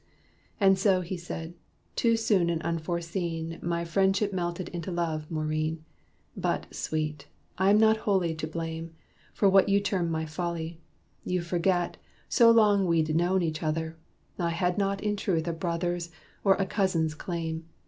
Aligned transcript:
"And 0.59 0.79
so," 0.79 1.01
he 1.01 1.15
said, 1.15 1.53
"too 1.95 2.17
soon 2.17 2.49
and 2.49 2.59
unforeseen 2.63 3.59
My 3.61 3.85
friendship 3.85 4.33
melted 4.33 4.67
into 4.69 4.91
love, 4.91 5.29
Maurine. 5.29 5.85
But, 6.35 6.73
sweet! 6.73 7.27
I 7.59 7.69
am 7.69 7.77
not 7.79 7.97
wholly 7.97 8.31
in 8.31 8.37
the 8.37 8.47
blame, 8.47 8.95
For 9.31 9.47
what 9.47 9.69
you 9.69 9.79
term 9.79 10.09
my 10.09 10.25
folly. 10.25 10.81
You 11.23 11.41
forgot, 11.41 11.97
So 12.27 12.49
long 12.49 12.87
we'd 12.87 13.15
known 13.15 13.43
each 13.43 13.61
other, 13.61 13.95
I 14.39 14.49
had 14.49 14.75
not 14.75 15.03
In 15.03 15.15
truth 15.17 15.47
a 15.47 15.53
brother's 15.53 16.09
or 16.43 16.55
a 16.55 16.65
cousin's 16.65 17.13
claim. 17.13 17.65